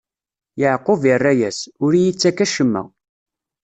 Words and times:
Yeɛqub 0.59 1.01
irra-yas: 1.13 1.59
Ur 1.83 1.91
iyi-ttak 1.93 2.37
acemma. 2.45 2.83